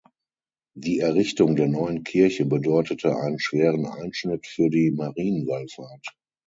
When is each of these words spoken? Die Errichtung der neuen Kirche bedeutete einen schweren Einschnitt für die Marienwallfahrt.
Die 0.75 0.97
Errichtung 0.97 1.55
der 1.55 1.67
neuen 1.67 2.03
Kirche 2.03 2.47
bedeutete 2.47 3.17
einen 3.17 3.37
schweren 3.37 3.85
Einschnitt 3.85 4.47
für 4.47 4.71
die 4.71 4.89
Marienwallfahrt. 4.89 6.15